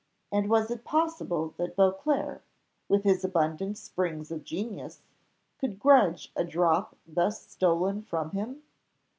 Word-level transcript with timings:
And 0.31 0.49
was 0.49 0.71
it 0.71 0.83
possible 0.83 1.53
that 1.57 1.75
Beauclerc, 1.75 2.41
with 2.89 3.03
his 3.03 3.23
abundant 3.23 3.77
springs 3.77 4.31
of 4.31 4.43
genius, 4.43 5.03
could 5.59 5.77
grudge 5.77 6.31
a 6.35 6.43
drop 6.43 6.95
thus 7.05 7.45
stolen 7.45 8.01
from 8.01 8.31
him? 8.31 8.63